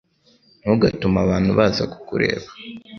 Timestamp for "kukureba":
1.93-2.47